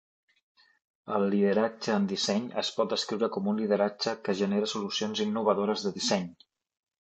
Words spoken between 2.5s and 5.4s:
es pot descriure com un lideratge que genera solucions